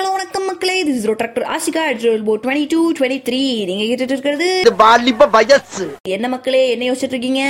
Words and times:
Hello 0.00 0.12
வணக்கம் 0.16 0.46
மக்களே. 0.48 0.74
This 0.86 0.94
is 0.98 1.06
Rotaractor 1.08 1.44
Ashika 1.54 1.82
போ 2.28 2.34
டுவெண்ட்டி 2.42 2.66
டூ 2.72 2.78
டுவெண்ட்டி 2.98 3.18
த்ரீ 3.26 3.40
நீங்க 3.68 3.82
கேட்டுட்டு 3.88 4.14
இருக்கிறது 4.14 4.46
இது 4.60 4.72
வாலிப 4.82 5.26
வயசு. 5.34 5.86
என்ன 6.16 6.28
மக்களே 6.34 6.62
என்ன 6.74 6.86
யோசிச்சுட்டு 6.88 7.16
இருக்கீங்க 7.16 7.42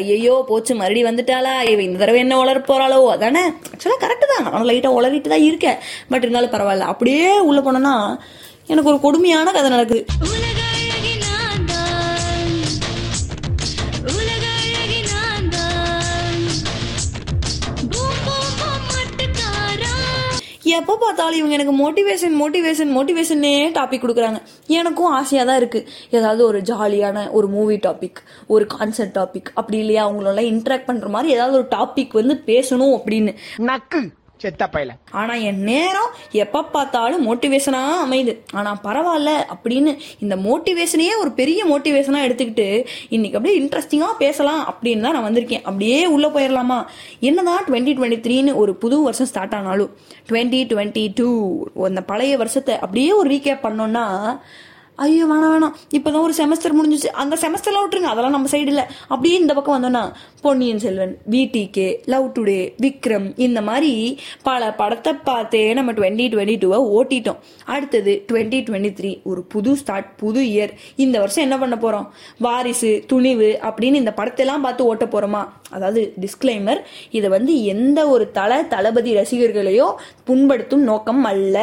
ஐயோ 0.00 0.34
போச்சு 0.50 0.74
மறுபடி 0.80 1.02
வந்துட்டாளா? 1.08 1.54
இவ 1.72 1.82
இந்த 1.86 1.98
தடவை 2.02 2.20
என்ன 2.24 2.36
உளர 2.42 2.62
போறாளோ? 2.70 3.00
அதானே? 3.14 3.42
ஆக்சுவலா 3.72 3.98
கரெக்ட் 4.04 4.30
தான். 4.32 4.44
நானும் 4.46 4.68
லைட்டா 4.70 4.92
உளறிட்டு 4.98 5.32
தான் 5.34 5.46
இருக்கேன். 5.48 5.80
பட் 6.12 6.26
இருந்தாலும் 6.26 6.54
பரவாயில்ல. 6.56 6.92
அப்படியே 6.94 7.38
உள்ள 7.48 7.60
போனோம்னா 7.68 7.96
எனக்கு 8.66 8.92
ஒரு 8.92 9.00
கொடுமையான 9.06 9.52
கதை 9.58 9.70
நடக்குது. 9.76 10.02
எப்போ 20.78 20.96
பார்த்தாலும் 20.96 21.38
இவங்க 21.38 21.54
எனக்கு 21.58 21.74
மோட்டிவேஷன் 21.80 22.36
மோட்டிவேஷன் 22.42 22.90
மோட்டிவேஷனே 22.96 23.52
டாபிக் 23.78 24.04
கொடுக்குறாங்க. 24.04 24.38
எனக்கும் 24.66 25.12
ஆசையாக 25.12 25.50
தான் 25.50 25.60
இருக்குது 25.60 25.86
ஏதாவது 26.10 26.44
ஒரு 26.44 26.60
ஜாலியான 26.60 27.30
ஒரு 27.30 27.48
மூவி 27.48 27.76
டாபிக் 27.76 28.20
ஒரு 28.46 28.66
கான்சர்ட் 28.78 29.14
டாபிக் 29.18 29.50
அப்படி 29.54 29.78
இல்லையா? 29.78 30.08
அவங்களெல்லாம் 30.08 30.50
இன்ட்ராக்ட் 30.52 30.88
பண்ணுற 30.90 31.08
மாதிரி 31.08 31.34
ஏதாவது 31.34 31.56
ஒரு 31.56 31.66
டாபிக் 31.76 32.12
வந்து 32.12 32.42
பேசணும் 32.46 32.94
அப்படின்னு. 32.98 33.34
நக்கு. 33.56 34.00
செத்த 34.42 34.68
பையல. 34.74 34.92
ஆனா 35.20 35.34
என் 35.48 35.62
நேரம் 35.70 36.10
எப்ப 36.42 36.64
பார்த்தாலும் 36.74 37.24
மோட்டிவேஷனா 37.26 37.80
அமையுது. 38.04 38.34
ஆனா 38.52 38.70
பரவாயில்ல 38.84 39.32
அப்படின்னு 39.54 39.92
இந்த 40.18 40.36
மோட்டிவேஷனையே 40.46 41.14
ஒரு 41.22 41.30
பெரிய 41.40 41.60
மோட்டிவேஷனா 41.64 42.20
எடுத்துக்கிட்டு 42.26 42.68
இன்னைக்கு 43.08 43.38
அப்படியே 43.38 43.56
இன்ட்ரெஸ்டிங்கா 43.60 44.10
பேசலாம் 44.18 44.62
அப்படின்னு 44.70 45.04
தான் 45.06 45.16
நான் 45.16 45.28
வந்திருக்கேன். 45.28 45.66
அப்படியே 45.70 46.00
உள்ள 46.06 46.28
போயிடலாமா 46.28 46.78
என்னதான் 47.20 47.66
டுவெண்ட்டி 47.68 47.94
டுவெண்ட்டி 47.98 48.20
த்ரீன்னு 48.26 48.54
ஒரு 48.54 48.74
புது 48.74 49.02
வருஷம் 49.02 49.30
ஸ்டார்ட் 49.32 49.54
ஆனாலும் 49.54 49.92
டுவெண்ட்டி 50.28 50.62
டுவெண்ட்டி 50.72 51.04
டூ 51.14 51.28
அந்த 51.90 52.02
பழைய 52.10 52.36
வருஷத்தை 52.36 52.74
அப்படியே 52.84 53.12
ஒரு 53.12 53.30
ரீகேப் 53.30 53.64
பண்ணோம்னா 53.66 54.06
ஐயோ 55.04 55.26
வேணாம் 55.30 55.52
வேணாம். 55.54 55.74
இப்போதான் 55.96 56.24
ஒரு 56.26 56.34
செமஸ்டர் 56.38 56.74
முடிஞ்சிச்சு. 56.78 57.10
அந்த 57.22 57.34
செமஸ்டர்லாம் 57.40 57.84
விட்டுருங்க. 57.84 58.10
அதெல்லாம் 58.12 58.34
நம்ம 58.36 58.48
சைடு 58.50 58.70
இல்லை. 58.72 58.84
அப்படியே 59.08 59.36
இந்த 59.38 59.54
பக்கம் 59.54 59.76
வந்தோன்னா 59.76 60.02
Ponniyin 60.40 60.82
Selvan 60.84 61.14
VTK 61.30 61.86
Love 62.04 62.26
Today 62.36 62.58
Vikram 62.84 63.26
இந்த 63.46 63.60
மாதிரி 63.68 63.92
பல 64.42 64.72
படத்தை 64.80 65.12
பார்த்தே 65.12 65.62
நம்ம 65.78 65.92
டுவெண்ட்டி 65.92 66.26
டுவெண்ட்டி 66.32 66.56
டூவை 66.62 66.80
ஓட்டிட்டோம். 66.98 67.40
அடுத்தது 67.64 68.24
டுவெண்ட்டி 68.32 68.60
டுவெண்ட்டி 68.68 68.92
த்ரீ 69.00 69.12
ஒரு 69.22 69.42
புது 69.42 69.76
ஸ்டார்ட் 69.76 70.10
புது 70.16 70.42
இயர் 70.42 70.74
இந்த 70.96 71.16
வருஷம் 71.18 71.46
என்ன 71.48 71.58
பண்ண 71.58 71.78
போறோம்? 71.84 72.06
வாரிசு 72.38 72.92
துணிவு 73.06 73.50
அப்படின்னு 73.62 74.00
இந்த 74.02 74.14
படத்தெல்லாம் 74.16 74.64
பார்த்து 74.66 74.84
ஓட்ட 74.84 75.04
போறோமா? 75.04 75.42
அதாவது 75.70 76.02
டிஸ்க்ளைமர் 76.20 76.80
இதை 77.10 77.28
வந்து 77.30 77.52
எந்த 77.64 78.00
ஒரு 78.08 78.24
தல 78.30 78.62
தளபதி 78.62 79.10
ரசிகர்களையோ 79.16 79.88
புண்படுத்தும் 80.26 80.86
நோக்கம் 80.90 81.24
அல்ல. 81.24 81.58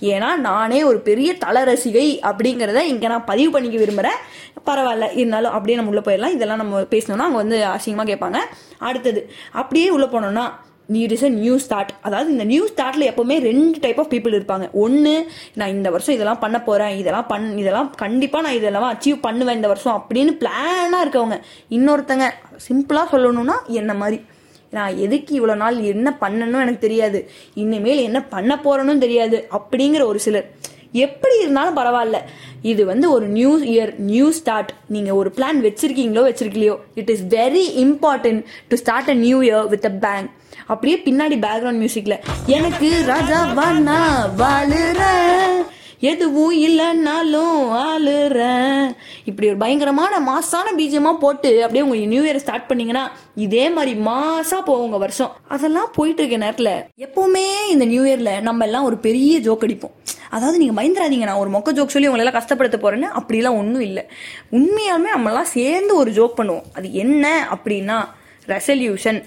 ஏன்னா 0.00 0.30
நானே 0.48 0.82
ஒரு 0.90 1.00
பெரிய 1.08 1.30
தல 1.46 1.64
ரசிகை 1.64 2.06
அப்படிங்கிற 2.30 2.70
இங்க 2.80 3.08
நான் 3.08 3.24
பதிவு 3.24 3.50
பண்ணிக்க 3.50 3.78
விரும்புறேன். 3.84 4.18
பரவாயில்ல 4.66 5.16
இருந்தாலும் 5.16 5.52
அப்படியே 5.52 5.76
நம்ம 5.76 5.92
உள்ளே 5.92 6.04
போயிடலாம். 6.04 6.34
இதெல்லாம் 6.34 6.56
நம்ம 6.56 6.80
பேசணும்னா 6.80 7.26
அவங்க 7.28 7.36
வந்து 7.36 7.64
அசிங்கமாக 7.64 8.10
கேட்பாங்க. 8.12 8.36
அடுத்தது 8.78 9.30
அப்படியே 9.52 9.90
உள்ளே 9.90 10.06
போனோம்னா 10.06 10.50
new 10.86 11.06
is 11.10 11.22
a 11.22 11.28
new 11.28 11.58
start 11.58 11.92
அதாவது 12.02 12.30
இந்த 12.30 12.44
நியூ 12.44 12.66
ஸ்டார்ட்ல 12.66 13.06
எப்பவுமே 13.10 13.40
ரெண்டு 13.40 13.78
டைப் 13.80 14.00
ஆஃப் 14.00 14.12
பீப்புள் 14.12 14.36
இருப்பாங்க. 14.38 14.70
ஒன்று 14.70 15.30
நான் 15.54 15.68
இந்த 15.68 15.90
வருஷம் 15.90 16.14
இதெல்லாம் 16.14 16.38
பண்ண 16.38 16.62
போறேன் 16.62 16.96
இதெல்லாம் 16.96 17.26
பண் 17.26 17.58
இதெல்லாம் 17.58 17.90
கண்டிப்பாக 17.90 18.46
நான் 18.46 18.56
இதெல்லாம் 18.56 18.98
அச்சீவ் 18.98 19.18
பண்ணுவேன் 19.20 19.54
இந்த 19.54 19.66
வருஷம் 19.66 20.06
அப்படின்னு 20.08 20.32
பிளானாக 20.42 21.04
இருக்கவங்க. 21.04 21.40
இன்னொருத்தங்க 21.70 22.30
சிம்பிளாக 22.68 23.06
சொல்லணும்னா 23.12 23.54
என்ன 23.66 23.94
மாதிரி? 23.94 24.20
நான் 24.70 24.96
எதுக்கு 24.96 25.46
இவ்வளோ 25.46 25.54
நாள் 25.54 25.78
என்ன 25.80 26.16
பண்ணணும் 26.20 26.62
எனக்கு 26.64 26.78
தெரியாது. 26.78 27.30
இனிமேல் 27.54 27.98
என்ன 27.98 28.24
பண்ண 28.24 28.60
போறேன்னு 28.64 28.98
தெரியாது. 28.98 29.48
அப்படிங்கிற 29.50 30.04
ஒரு 30.04 30.18
சிலர். 30.18 30.50
எப்படி 30.92 31.36
இருந்தாலும் 31.40 31.76
பரவாயில்ல. 31.76 32.18
இது 32.62 32.82
வந்து 32.84 33.10
ஒரு 33.10 33.26
நியூ 33.26 33.52
இயர் 33.72 33.92
நியூ 34.10 34.30
ஸ்டார்ட் 34.30 34.72
நீங்க 34.88 35.14
ஒரு 35.14 35.32
பிளான் 35.36 35.60
வச்சிருக்கீங்களோ 35.66 36.24
வச்சிருக்கலையோ 36.28 36.76
it 36.94 37.10
is 37.10 37.24
very 37.38 37.64
important 37.84 38.42
to 38.68 38.76
start 38.76 39.10
a 39.10 39.14
new 39.14 39.40
year 39.42 39.68
with 39.74 39.88
a 39.90 39.94
bang 40.06 40.30
அப்படியே 40.66 40.96
பின்னாடி 41.06 41.38
பேக்ரவுண்ட் 41.46 41.82
மியூசிக்ல 41.82 42.16
எனக்கு 42.46 42.90
ராஜா 43.12 43.40
வானா 43.60 44.00
வாழுற 44.42 45.00
எதுவும் 46.10 46.54
இல்லைன்னாலும் 46.66 47.58
ஆளுற. 47.82 48.38
இப்படி 49.24 49.48
ஒரு 49.48 49.56
பயங்கரமான 49.56 50.20
மாசான 50.20 50.72
பீஜமா 50.78 51.12
போட்டு 51.18 51.62
அப்படியே 51.62 51.84
உங்க 51.84 51.96
நியூ 52.14 52.22
இயர் 52.24 52.40
ஸ்டார்ட் 52.44 52.66
பண்ணீங்கன்னா 52.70 53.04
இதே 53.34 53.70
மாதிரி 53.70 53.92
மாசா 54.08 54.58
போவோங்க 54.70 54.98
வருஷம். 54.98 55.32
அதெல்லாம் 55.48 55.92
போயிட்டு 55.94 56.22
இருக்க 56.22 56.38
நேரத்துல 56.46 56.72
எப்பவுமே 57.06 57.44
இந்த 57.70 57.84
நியூ 57.84 58.02
இயர்ல 58.04 58.40
நம்ம 58.40 58.64
எல்லாம் 58.64 58.84
ஒரு 58.84 58.96
பெரிய 58.96 59.38
ஜோக் 59.40 59.66
அடிப்போம். 59.68 59.94
அதாவது 60.36 60.60
நீங்கள் 60.62 60.78
பயந்துடாதீங்க 60.78 61.26
நான் 61.28 61.42
ஒரு 61.44 61.50
மொக்க 61.54 61.76
ஜோக் 61.76 61.94
சொல்லி 61.94 62.10
உங்களெல்லாம் 62.10 62.38
கஷ்டப்படுத்த 62.38 62.76
போகிறேன்னு 62.82 63.08
அப்படிலாம் 63.20 63.58
ஒன்றும் 63.62 63.86
இல்லை. 63.88 64.04
உண்மையாலுமே 64.58 65.10
நம்மளாம் 65.16 65.50
சேர்ந்து 65.56 65.92
ஒரு 66.02 66.10
ஜோக் 66.18 66.38
பண்ணுவோம். 66.40 66.68
அது 66.72 66.88
என்ன 67.04 67.24
அப்படின்னா 67.54 67.98
ரெசல்யூஷன் 68.54 69.20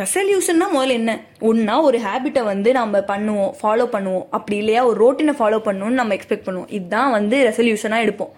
ரெசல்யூஷன்னா 0.00 0.66
முதல்ல 0.74 0.94
என்ன? 1.00 1.12
ஒன்றா 1.48 1.74
ஒரு 1.88 1.98
ஹேபிட்டை 2.04 2.42
வந்து 2.44 2.70
நம்ம 2.72 2.98
பண்ணுவோம் 3.10 3.52
ஃபாலோ 3.58 3.84
பண்ணுவோம். 3.92 4.24
அப்படி 4.36 4.56
இல்லையா? 4.56 4.80
ஒரு 4.90 4.98
ரோட்டினை 5.02 5.34
ஃபாலோ 5.40 5.58
பண்ணணும்னு 5.66 6.00
நம்ம 6.00 6.14
எக்ஸ்பெக்ட் 6.14 6.46
பண்ணுவோம். 6.46 6.70
இதுதான் 6.78 7.10
வந்து 7.10 7.36
ரெசல்யூஷனாக 7.48 8.04
எடுப்போம். 8.06 8.32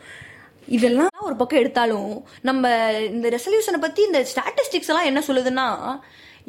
இதெல்லாம் 0.76 1.22
ஒரு 1.26 1.36
பக்கம் 1.36 1.60
எடுத்தாலும் 1.60 2.10
நம்ம 2.48 2.72
இந்த 3.10 3.26
ரெசல்யூஷனை 3.36 3.80
பற்றி 3.80 4.00
இந்த 4.08 4.20
ஸ்டாட்டிஸ்டிக்ஸ் 4.32 4.90
எல்லாம் 4.92 5.08
என்ன 5.10 5.20
சொல்லுதுன்னா 5.28 5.66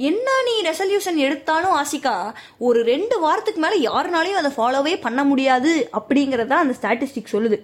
என்ன 0.07 0.29
நீ 0.45 0.53
ரெசல்யூஷன் 0.69 1.17
எடுத்தாலும் 1.25 1.75
ஆசிகா 1.75 2.13
ஒரு 2.57 2.79
ரெண்டு 2.83 3.15
வாரத்துக்கு 3.19 3.61
மேலே 3.61 3.77
யாருனாலையும் 3.87 4.39
அதை 4.41 4.51
ஃபாலோவே 4.57 4.93
பண்ண 5.01 5.23
முடியாது 5.23 5.71
அப்படிங்கிறத 5.99 6.53
அந்த 6.63 6.73
ஸ்டாட்டிஸ்டிக் 6.79 7.33
சொல்லுது. 7.33 7.57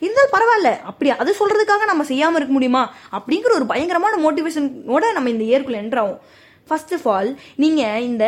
இருந்தாலும் 0.00 0.34
பரவாயில்ல 0.36 0.70
அப்படி 0.90 1.10
அது 1.10 1.34
சொல்றதுக்காக 1.40 1.84
நம்ம 1.84 2.04
செய்யாமல் 2.04 2.36
இருக்க 2.36 2.52
முடியுமா? 2.52 2.82
அப்படிங்கிற 3.12 3.52
ஒரு 3.58 3.66
பயங்கரமான 3.66 4.14
மோட்டிவேஷனோட 4.24 5.04
நம்ம 5.12 5.30
இந்த 5.34 5.44
இயர்க்குள்ள 5.50 5.78
என்ட்ராகும் 5.84 6.18
ஃபர்ஸ்ட் 6.68 6.92
ஆஃப் 6.96 7.06
ஆல் 7.14 7.30
நீங்கள் 7.62 8.04
இந்த 8.08 8.24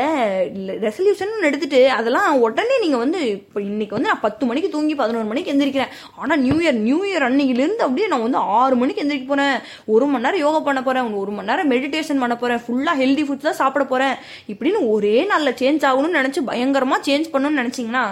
ரெசல்யூஷன் 0.87 1.33
எடுத்துட்டு 1.49 1.81
அதெல்லாம் 1.99 2.29
உடனே 2.47 2.77
நீங்கள் 2.85 3.03
வந்து 3.05 3.21
இப்போ 3.35 3.59
இன்றைக்கி 3.69 3.95
வந்து 3.97 4.11
நான் 4.13 4.25
பத்து 4.27 4.47
மணிக்கு 4.51 4.69
தூங்கி 4.75 4.95
பதினோரு 5.01 5.29
மணிக்கு 5.31 5.53
எந்திரிக்கிறேன். 5.55 5.93
ஆனால் 6.23 6.43
நியூ 6.47 6.57
இயர் 6.65 6.79
நியூ 6.87 6.99
இயர் 7.11 7.27
அன்னைக்கிலேருந்து 7.29 7.87
அப்படியே 7.87 8.09
நான் 8.13 8.25
வந்து 8.27 8.43
ஆறு 8.59 8.77
மணிக்கு 8.83 9.05
எந்திரிக்க 9.05 9.29
போகிறேன் 9.33 9.57
ஒரு 9.95 10.07
மணி 10.13 10.27
நேரம் 10.27 10.45
யோகா 10.45 10.61
பண்ண 10.69 10.83
போகிறேன் 10.89 11.17
ஒரு 11.23 11.33
மணி 11.39 11.51
நேரம் 11.53 11.73
மெடிடேஷன் 11.75 12.23
பண்ண 12.25 12.37
போகிறேன் 12.43 12.63
ஃபுல்லாக 12.67 12.97
ஹெல்தி 13.03 13.25
ஃபுட்ஸ் 13.29 13.49
தான் 13.49 13.61
சாப்பிட 13.63 13.87
போகிறேன் 13.93 14.17
இப்படின்னு 14.55 14.81
ஒரே 14.95 15.17
நாளில் 15.33 15.59
சேஞ்ச் 15.63 15.89
ஆகணும்னு 15.91 16.21
நினச்சி 16.21 16.43
பயங்கரமாக 16.51 17.07
சேஞ்ச் 17.11 17.33
பண்ணணும்னு 17.35 17.63
நினச்சிங்கன்னா 17.63 18.05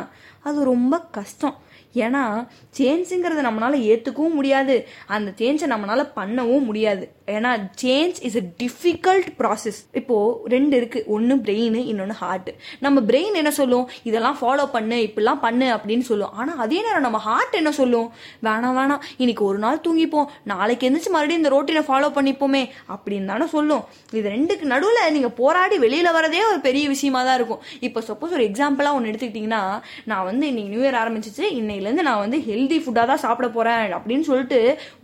அது 0.49 0.59
ரொம்ப 0.73 0.95
கஷ்டம். 1.19 1.57
ஏன்னா 2.05 2.23
சேஞ்சுங்கிறத 2.79 3.43
நம்மளால 3.49 3.75
ஏற்றுக்கவும் 3.91 4.37
முடியாது. 4.39 4.77
அந்த 5.17 5.29
சேஞ்சை 5.41 5.67
நம்மளால 5.75 6.03
பண்ணவும் 6.19 6.67
முடியாது. 6.71 7.05
ஏன்னா 7.35 7.51
change 7.83 8.19
is 8.27 8.39
a 8.41 8.45
difficult 8.63 9.29
process 9.39 9.79
இப்போ 10.01 10.17
ரெண்டு 10.55 10.75
இருக்கு. 10.81 11.01
ஒன்று 11.15 11.37
பிரெயின் 11.47 11.79
இன்னொன்று 11.93 12.17
ஹார்ட் 12.23 12.51
நம்ம 12.85 13.01
பிரெயின் 13.09 13.39
என்ன 13.41 13.53
சொல்லும்? 13.61 13.87
இதெல்லாம் 14.09 14.39
ஃபாலோ 14.41 14.67
பண்ணு 14.75 14.99
இப்படிலாம் 15.07 15.43
பண்ணு 15.47 15.69
அப்படின்னு 15.77 16.05
சொல்லும். 16.11 16.33
ஆனால் 16.41 16.61
அதே 16.65 16.79
நேரம் 16.87 17.07
நம்ம 17.07 17.21
ஹார்ட் 17.29 17.57
என்ன 17.61 17.71
சொல்லும்? 17.81 18.09
வேணாம் 18.49 18.77
வேணாம். 18.81 19.03
இன்னைக்கு 19.23 19.45
ஒரு 19.51 19.59
நாள் 19.65 19.83
தூங்கிப்போம். 19.87 20.29
நாளைக்கு 20.53 20.87
எந்திரிச்சு 20.89 21.13
மறுபடியும் 21.17 21.43
இந்த 21.43 21.53
ரோட்டீனை 21.57 21.83
ஃபாலோ 21.89 22.11
பண்ணிப்போமே 22.19 22.63
அப்படின்னு 22.95 23.31
தானே 23.33 23.47
சொல்லும். 23.57 23.85
இது 24.19 24.27
ரெண்டுக்கு 24.37 24.67
நடுவில் 24.75 25.13
நீங்கள் 25.17 25.35
போராடி 25.41 25.79
வெளியில் 25.87 26.15
வரதே 26.19 26.43
ஒரு 26.51 26.61
பெரிய 26.69 26.85
விஷயமா 26.95 27.23
தான் 27.29 27.39
இருக்கும். 27.41 27.63
இப்போ 27.89 28.03
சப்போஸ் 28.11 28.37
ஒரு 28.39 28.47
எக்ஸாம்பிளாக 28.51 28.97
ஒன்று 28.99 29.11
எடுத்துக்கிட்டிங்கன்னா 29.13 29.63
நான் 30.11 30.27
வந்து 30.31 30.45
இன்னைக்கு 30.53 30.73
நியூ 30.75 30.83
இயர் 30.87 31.01
ஆரம்பிச்சிச்சு. 31.03 31.45
இன்னையிலேருந்து 31.87 32.07
நான் 32.09 32.23
வந்து 32.25 32.39
ஹெல்தி 32.47 32.77
ஃபுட்டாக 32.83 33.07
தான் 33.11 33.23
சாப்பிட 33.25 33.49
போகிறேன் 33.57 33.93
அப்படின்னு 33.97 34.25
சொல்லிட்டு 34.29 34.59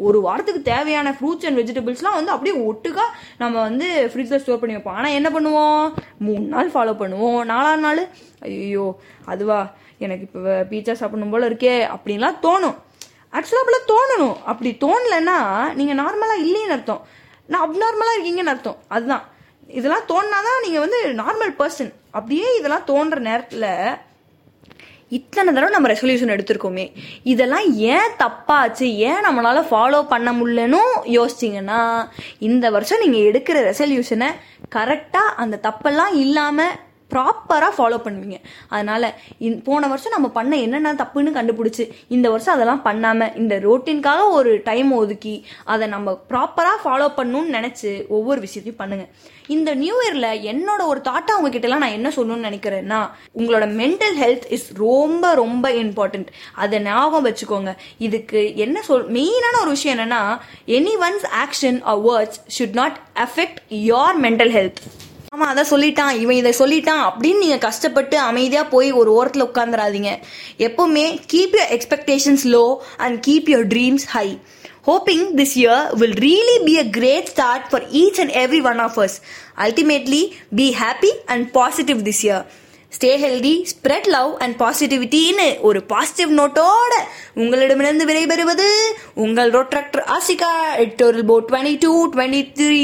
ஒரு 0.07 0.19
வாரத்துக்கு 0.27 0.63
தேவையான 0.71 1.09
ஃப்ரூட்ஸ் 1.17 1.47
அண்ட் 1.49 1.59
வெஜிடபிள்ஸ்லாம் 1.61 2.17
வந்து 2.19 2.35
அப்படியே 2.35 2.55
ஒட்டுக்கா 2.69 3.05
நம்ம 3.43 3.55
வந்து 3.69 3.89
ஃப்ரிட்ஜில் 4.13 4.43
ஸ்டோர் 4.43 4.61
பண்ணி 4.63 4.77
வைப்போம். 4.77 4.99
ஆனால் 5.01 5.17
என்ன 5.19 5.29
பண்ணுவோம்? 5.37 5.85
மூணு 6.27 6.45
நாள் 6.55 6.73
ஃபாலோ 6.75 6.95
பண்ணுவோம். 7.03 7.41
நாலாம் 7.53 7.85
நாள் 7.87 8.03
ஐயோ 8.49 8.87
அதுவா 9.33 9.59
எனக்கு 10.05 10.27
இப்போ 10.29 10.55
பீச்சா 10.71 10.95
சாப்பிடணும் 11.01 11.35
போல 11.35 11.49
இருக்கே 11.51 11.75
அப்படின்லாம் 11.95 12.41
தோணும். 12.47 12.79
ஆக்சுவலாக 13.37 13.63
அப்படிலாம் 13.63 13.91
தோணணும். 13.95 14.37
அப்படி 14.53 14.71
தோணலைன்னா 14.87 15.39
நீங்கள் 15.81 16.01
நார்மலாக 16.03 16.45
இல்லைன்னு 16.47 16.77
அர்த்தம். 16.79 17.03
நான் 17.53 17.65
அப்நார்மலாக 17.67 18.17
இருக்கீங்கன்னு 18.17 18.55
அர்த்தம். 18.55 18.81
அதுதான். 18.97 19.27
இதெல்லாம் 19.79 20.09
தோணுனாதான் 20.09 20.65
நீங்கள் 20.65 20.85
வந்து 20.85 20.99
நார்மல் 21.21 21.53
பர்சன் 21.61 21.93
அப்படியே 22.17 22.49
இதெல்லாம் 22.59 22.89
தோன்ற 22.89 23.19
நேரத்தில் 23.27 23.69
இத்தனை 25.19 25.49
தடவை 25.53 25.71
நம்ம 25.75 25.89
ரெசல்யூஷன் 25.93 26.35
எடுத்திருக்கோமே. 26.35 26.87
இதெல்லாம் 27.33 27.67
ஏன் 27.95 28.15
தப்பாச்சு? 28.23 28.87
ஏன் 29.09 29.25
நம்மளால் 29.27 29.69
ஃபாலோ 29.71 30.01
பண்ண 30.13 30.29
முடியலன்னு 30.39 30.81
யோசிச்சிங்கன்னா 31.19 31.81
இந்த 32.49 32.65
வருஷம் 32.77 33.03
நீங்கள் 33.05 33.27
எடுக்கிற 33.31 33.59
ரெசல்யூஷனை 33.71 34.31
கரெக்டாக 34.77 35.37
அந்த 35.45 35.59
தப்பெல்லாம் 35.69 36.15
இல்லாமல் 36.25 36.75
ப்ராப்பராக 37.13 37.73
ஃபாலோ 37.79 37.99
பண்ணுவீங்க. 38.05 38.41
அதனால் 38.69 39.15
இந்- 39.41 39.65
போன 39.65 39.87
வருஷம் 39.87 40.13
நம்ம 40.13 40.29
பண்ண 40.29 40.57
என்னென்ன 40.57 40.93
தப்புன்னு 40.95 41.33
கண்டுபிடிச்சி 41.35 41.91
இந்த 42.09 42.31
வருஷம் 42.31 42.55
அதெல்லாம் 42.55 42.83
பண்ணாமல் 42.83 43.35
இந்த 43.35 43.57
ரோட்டின்காக 43.57 44.31
ஒரு 44.31 44.61
டைம் 44.65 44.93
ஒதுக்கி 44.93 45.47
அதை 45.65 45.89
நம்ம 45.89 46.21
ப்ராப்பராக 46.31 46.81
ஃபாலோ 46.85 47.13
பண்ணணும்னு 47.17 47.51
நினச்சி 47.53 48.07
ஒவ்வொரு 48.09 48.41
விஷயத்தையும் 48.41 48.81
பண்ணுங்கள் 48.81 49.09
இந்த 49.47 49.75
நியூ 49.75 49.95
இயரில் 50.01 50.53
என்னோட 50.53 50.87
ஒரு 50.87 51.01
தாட்டை 51.05 51.33
உங்ககிட்டலாம் 51.43 51.83
நான் 51.85 51.97
என்ன 51.99 52.09
சொல்லணும்னு 52.09 52.49
நினைக்கிறேன்னா 52.49 53.11
உங்களோட 53.37 53.65
மென்டல் 53.81 54.17
ஹெல்த் 54.21 54.53
இஸ் 54.53 54.73
ரொம்ப 54.75 55.35
ரொம்ப 55.35 55.71
இம்பார்ட்டன்ட் 55.71 56.27
அதை 56.55 56.79
ஞாபகம் 56.79 57.35
வச்சுக்கோங்க. 57.35 57.77
இதுக்கு 57.99 58.57
என்ன 58.57 58.83
சொல் 58.83 59.11
மெயினான 59.11 59.61
ஒரு 59.61 59.71
விஷயம் 59.71 59.99
என்னென்னா 59.99 60.39
anyone's 61.01 61.27
action 61.45 61.83
or 61.83 61.99
words 61.99 62.41
should 62.59 62.73
not 62.73 62.99
affect 63.15 63.57
your 63.69 64.17
mental 64.23 64.53
health 64.57 65.02
ஆமா 65.33 65.47
அதை 65.51 65.63
சொல்லிட்டான். 65.69 66.15
இவன் 66.19 66.39
இதை 66.39 66.51
சொல்லிட்டான் 66.59 67.05
அப்படின்னு 67.05 67.43
நீங்க 67.43 67.59
கஷ்டப்பட்டு 67.61 68.17
அமைதியா 68.23 68.63
போய் 68.73 68.89
ஒரு 68.93 69.11
ஓரத்துல 69.13 69.47
உட்காந்துராதீங்க 69.47 70.11
எப்பவுமே 70.67 71.05
keep 71.27 71.55
your 71.55 71.71
expectations 71.77 72.45
low 72.55 72.65
and 72.99 73.17
keep 73.27 73.49
your 73.53 73.69
dreams 73.71 74.07
high 74.11 74.27
hoping 74.89 75.25
this 75.39 75.55
year 75.59 75.85
will 76.01 76.19
really 76.23 76.57
be 76.65 76.75
a 76.79 76.87
great 76.97 77.31
start 77.33 77.67
for 77.71 77.87
each 78.01 78.21
and 78.23 78.35
everyone 78.67 78.83
of 78.87 78.99
us 79.01 79.17
ultimately 79.67 80.23
be 80.55 80.67
happy 80.81 81.13
and 81.35 81.47
positive 81.55 82.03
this 82.09 82.23
year 82.27 82.45
stay 82.93 83.11
healthy 83.23 83.55
spread 83.71 84.09
love 84.11 84.33
and 84.43 84.57
பாசிட்டிவிட்டின்னு 84.59 85.49
ஒரு 85.63 85.83
positive 85.89 86.33
நோட்டோட 86.39 86.95
உங்களிடமிருந்து 87.37 88.07
விடைபெறுவது 88.11 88.69
உங்கள் 89.25 89.53
Rotaractor 89.57 90.05
Ashika 90.17 90.53
எட்டோரில் 90.85 91.29
போ 91.31 91.39
twenty 91.49 91.77
two 91.85 91.95
twenty 92.15 92.43
three 92.59 92.83